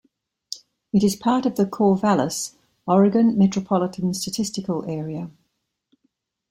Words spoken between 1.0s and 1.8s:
is part of the